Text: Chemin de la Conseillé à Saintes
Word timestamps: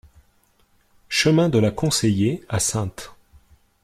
Chemin 1.09 1.47
de 1.49 1.59
la 1.59 1.69
Conseillé 1.69 2.43
à 2.49 2.57
Saintes 2.57 3.13